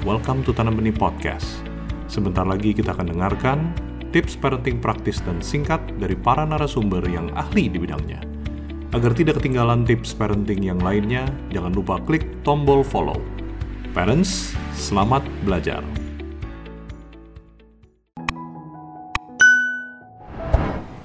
welcome 0.00 0.40
to 0.40 0.56
Tanam 0.56 0.80
Benih 0.80 0.96
Podcast. 0.96 1.60
Sebentar 2.08 2.48
lagi 2.48 2.72
kita 2.72 2.96
akan 2.96 3.12
dengarkan 3.12 3.58
tips 4.16 4.32
parenting 4.32 4.80
praktis 4.80 5.20
dan 5.20 5.44
singkat 5.44 5.76
dari 6.00 6.16
para 6.16 6.48
narasumber 6.48 7.04
yang 7.04 7.28
ahli 7.36 7.68
di 7.68 7.76
bidangnya. 7.76 8.24
Agar 8.96 9.12
tidak 9.12 9.38
ketinggalan 9.38 9.84
tips 9.84 10.16
parenting 10.16 10.64
yang 10.64 10.80
lainnya, 10.80 11.28
jangan 11.52 11.76
lupa 11.76 12.00
klik 12.08 12.24
tombol 12.48 12.80
follow. 12.80 13.20
Parents, 13.92 14.56
selamat 14.72 15.20
belajar. 15.44 15.84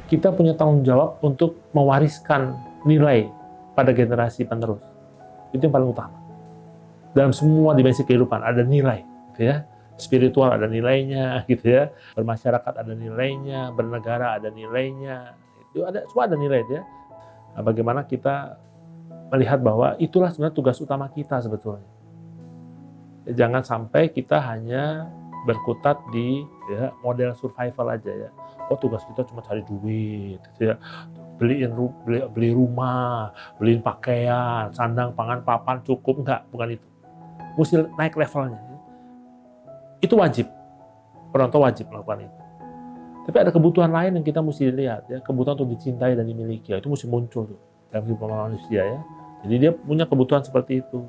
Kita 0.07 0.31
punya 0.31 0.55
tanggung 0.55 0.87
jawab 0.87 1.19
untuk 1.19 1.67
mewariskan 1.75 2.55
nilai 2.87 3.27
pada 3.75 3.91
generasi 3.91 4.47
penerus. 4.47 4.79
Itu 5.51 5.67
yang 5.67 5.75
paling 5.75 5.91
utama 5.91 6.24
dalam 7.15 7.31
semua 7.31 7.71
dimensi 7.71 8.03
kehidupan 8.03 8.43
ada 8.43 8.61
nilai, 8.61 9.07
gitu 9.31 9.47
ya. 9.47 9.63
Spiritual 9.95 10.51
ada 10.51 10.67
nilainya, 10.67 11.39
gitu 11.49 11.71
ya. 11.71 11.89
Bermasyarakat 12.19 12.73
ada 12.75 12.91
nilainya, 12.91 13.71
bernegara 13.71 14.35
ada 14.35 14.51
nilainya. 14.51 15.31
Itu 15.71 15.87
ada 15.87 16.03
semua 16.11 16.27
ada 16.27 16.35
nilai, 16.35 16.67
ya. 16.67 16.83
Nah, 17.55 17.63
bagaimana 17.63 18.03
kita 18.03 18.59
melihat 19.31 19.63
bahwa 19.63 19.95
itulah 19.95 20.27
sebenarnya 20.27 20.59
tugas 20.59 20.77
utama 20.83 21.07
kita 21.07 21.39
sebetulnya. 21.39 21.87
Jangan 23.25 23.63
sampai 23.63 24.11
kita 24.11 24.37
hanya 24.37 25.07
berkutat 25.47 25.97
di 26.11 26.43
ya, 26.67 26.91
model 26.99 27.31
survival 27.33 27.95
aja 27.95 28.11
ya. 28.11 28.29
Oh 28.67 28.77
tugas 28.77 29.01
kita 29.07 29.23
cuma 29.23 29.39
cari 29.39 29.63
duit, 29.63 30.43
gitu 30.51 30.73
ya 30.73 30.77
beliin 31.35 31.75
beli, 32.07 32.23
beli 32.31 32.49
rumah, 32.55 33.31
beliin 33.59 33.83
pakaian, 33.83 34.71
sandang, 34.71 35.11
pangan, 35.11 35.43
papan 35.43 35.83
cukup 35.83 36.23
enggak, 36.23 36.41
bukan 36.49 36.79
itu 36.79 36.87
mesti 37.55 37.75
naik 37.95 38.15
levelnya. 38.15 38.61
Itu 40.03 40.19
wajib. 40.19 40.47
Orang 41.35 41.51
wajib 41.51 41.91
melakukan 41.91 42.27
itu. 42.27 42.39
Tapi 43.25 43.37
ada 43.41 43.51
kebutuhan 43.51 43.89
lain 43.89 44.21
yang 44.21 44.25
kita 44.25 44.39
mesti 44.39 44.69
lihat 44.69 45.09
ya, 45.09 45.17
kebutuhan 45.19 45.57
untuk 45.57 45.73
dicintai 45.73 46.13
dan 46.13 46.29
dimiliki. 46.29 46.71
Ya, 46.71 46.77
itu 46.77 46.87
mesti 46.87 47.09
muncul 47.09 47.49
tuh 47.49 47.59
dalam 47.89 48.05
kehidupan 48.05 48.29
manusia 48.29 48.85
ya. 48.85 48.99
Jadi 49.43 49.55
dia 49.57 49.71
punya 49.73 50.05
kebutuhan 50.05 50.45
seperti 50.45 50.85
itu. 50.85 51.03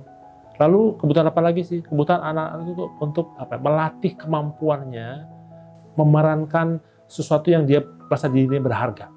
Lalu 0.56 0.96
kebutuhan 0.96 1.28
apa 1.28 1.40
lagi 1.44 1.62
sih? 1.62 1.84
Kebutuhan 1.84 2.24
anak-anak 2.24 2.72
itu 2.72 2.84
untuk 2.98 3.36
apa? 3.36 3.60
Melatih 3.60 4.16
kemampuannya 4.16 5.28
memerankan 5.96 6.80
sesuatu 7.06 7.48
yang 7.50 7.64
dia 7.64 7.82
merasa 7.82 8.28
dirinya 8.28 8.62
berharga, 8.62 9.08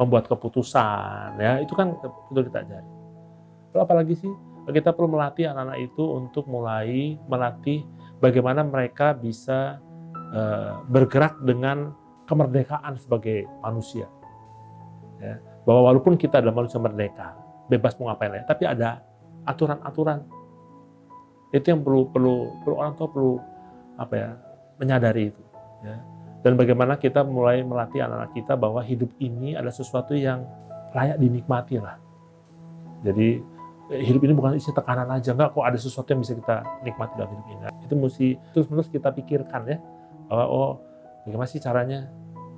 membuat 0.00 0.26
keputusan 0.26 1.36
ya 1.38 1.60
itu 1.62 1.72
kan 1.76 1.94
itu 1.94 2.40
kita 2.48 2.64
ajari. 2.64 2.90
Lalu 3.74 3.80
apa 3.84 3.94
lagi 3.94 4.14
sih? 4.16 4.32
Kita 4.74 4.90
perlu 4.90 5.14
melatih 5.14 5.46
anak-anak 5.46 5.78
itu 5.78 6.02
untuk 6.02 6.50
mulai 6.50 7.14
melatih 7.30 7.86
bagaimana 8.18 8.66
mereka 8.66 9.14
bisa 9.14 9.78
uh, 10.34 10.82
bergerak 10.90 11.38
dengan 11.42 11.94
kemerdekaan 12.26 12.98
sebagai 12.98 13.46
manusia. 13.62 14.10
Ya, 15.22 15.38
bahwa 15.62 15.94
walaupun 15.94 16.18
kita 16.18 16.42
adalah 16.42 16.66
manusia 16.66 16.82
merdeka, 16.82 17.38
bebas 17.70 17.94
mau 17.96 18.10
ngapain 18.10 18.42
ya, 18.42 18.44
tapi 18.44 18.66
ada 18.66 19.00
aturan-aturan. 19.46 20.26
Itu 21.54 21.70
yang 21.70 21.86
perlu 21.86 22.10
perlu 22.10 22.36
perlu 22.66 22.74
orang 22.74 22.94
tua 22.98 23.08
perlu 23.08 23.34
apa 23.96 24.14
ya 24.18 24.30
menyadari 24.82 25.30
itu. 25.30 25.42
Ya. 25.86 25.96
Dan 26.42 26.58
bagaimana 26.58 26.98
kita 26.98 27.22
mulai 27.22 27.62
melatih 27.62 28.02
anak-anak 28.02 28.34
kita 28.34 28.54
bahwa 28.58 28.82
hidup 28.82 29.10
ini 29.22 29.54
adalah 29.54 29.74
sesuatu 29.74 30.14
yang 30.14 30.46
layak 30.94 31.18
dinikmati 31.18 31.78
lah. 31.78 31.98
Jadi 33.02 33.40
hidup 33.90 34.20
ini 34.26 34.34
bukan 34.34 34.58
isi 34.58 34.74
tekanan 34.74 35.06
aja 35.14 35.30
nggak 35.30 35.54
kok 35.54 35.62
ada 35.62 35.78
sesuatu 35.78 36.10
yang 36.10 36.20
bisa 36.26 36.34
kita 36.34 36.56
nikmati 36.82 37.14
dalam 37.14 37.30
hidup 37.30 37.46
ini. 37.46 37.64
Itu 37.86 37.94
mesti 37.94 38.26
terus 38.50 38.66
menerus 38.66 38.90
kita 38.90 39.14
pikirkan 39.14 39.62
ya. 39.70 39.78
Bahwa 40.26 40.44
oh 40.50 40.70
bagaimana 41.22 41.46
sih 41.46 41.62
caranya? 41.62 42.10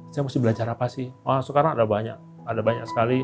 Saya 0.09 0.25
mesti 0.25 0.41
belajar 0.41 0.65
apa 0.73 0.89
sih? 0.89 1.13
Oh 1.29 1.37
sekarang 1.45 1.77
ada 1.77 1.85
banyak 1.85 2.17
ada 2.49 2.61
banyak 2.65 2.89
sekali 2.89 3.21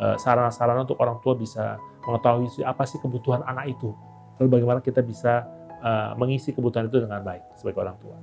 eh, 0.00 0.16
sarana-sarana 0.16 0.88
untuk 0.88 0.96
orang 0.96 1.20
tua 1.20 1.36
bisa 1.36 1.76
mengetahui 2.08 2.64
apa 2.64 2.82
sih 2.88 2.96
kebutuhan 3.04 3.44
anak 3.44 3.76
itu. 3.76 3.92
Lalu 4.40 4.48
bagaimana 4.48 4.80
kita 4.82 5.04
bisa 5.04 5.46
uh, 5.84 6.18
mengisi 6.18 6.50
kebutuhan 6.50 6.90
itu 6.90 6.98
dengan 6.98 7.22
baik 7.22 7.54
sebagai 7.54 7.84
orang 7.84 7.94
tua. 8.02 8.16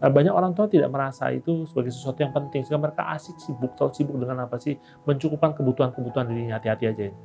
Nah, 0.00 0.10
banyak 0.10 0.32
orang 0.32 0.56
tua 0.56 0.66
tidak 0.66 0.90
merasa 0.90 1.28
itu 1.30 1.68
sebagai 1.70 1.92
sesuatu 1.92 2.24
yang 2.24 2.32
penting 2.34 2.66
sehingga 2.66 2.88
mereka 2.88 3.04
asik 3.14 3.36
sibuk 3.38 3.76
terlalu 3.78 3.94
sibuk 3.94 4.16
dengan 4.16 4.48
apa 4.48 4.58
sih? 4.58 4.74
Mencukupkan 5.06 5.54
kebutuhan-kebutuhan 5.54 6.26
dirinya 6.34 6.58
hati-hati 6.58 6.84
aja 6.88 7.02
ini 7.12 7.18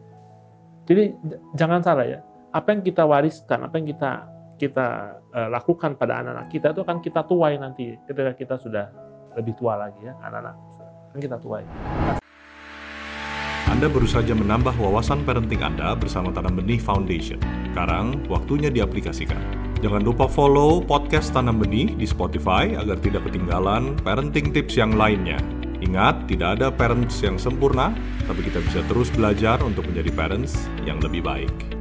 jadi 0.86 1.18
jangan 1.58 1.82
salah 1.82 2.06
ya, 2.06 2.20
apa 2.54 2.78
yang 2.78 2.82
kita 2.86 3.04
wariskan, 3.04 3.66
apa 3.66 3.76
yang 3.82 3.90
kita 3.90 4.12
kita 4.56 5.20
uh, 5.36 5.50
lakukan 5.52 6.00
pada 6.00 6.24
anak-anak 6.24 6.48
kita 6.48 6.72
itu 6.72 6.82
akan 6.86 6.98
kita 7.04 7.22
tuai 7.28 7.60
nanti 7.60 7.92
ketika 8.08 8.32
kita 8.38 8.56
sudah 8.56 8.88
lebih 9.36 9.58
tua 9.60 9.76
lagi 9.76 10.06
ya, 10.06 10.14
anak-anak 10.22 10.56
akan 11.12 11.20
kita 11.20 11.38
tuai. 11.42 11.66
Anda 13.66 13.92
baru 13.92 14.08
saja 14.08 14.32
menambah 14.38 14.78
wawasan 14.78 15.26
parenting 15.26 15.60
Anda 15.60 15.98
bersama 15.98 16.32
Tanam 16.32 16.62
Benih 16.62 16.80
Foundation. 16.80 17.42
Sekarang 17.74 18.24
waktunya 18.32 18.72
diaplikasikan. 18.72 19.42
Jangan 19.84 20.06
lupa 20.06 20.30
follow 20.32 20.80
podcast 20.80 21.36
Tanam 21.36 21.60
Benih 21.60 21.92
di 21.98 22.08
Spotify 22.08 22.78
agar 22.78 23.02
tidak 23.04 23.28
ketinggalan 23.28 23.98
parenting 24.00 24.56
tips 24.56 24.80
yang 24.80 24.96
lainnya. 24.96 25.42
Ingat, 25.86 26.26
tidak 26.26 26.58
ada 26.58 26.74
parents 26.74 27.22
yang 27.22 27.38
sempurna, 27.38 27.94
tapi 28.26 28.42
kita 28.42 28.58
bisa 28.66 28.82
terus 28.90 29.14
belajar 29.14 29.62
untuk 29.62 29.86
menjadi 29.86 30.10
parents 30.18 30.66
yang 30.82 30.98
lebih 30.98 31.22
baik. 31.22 31.75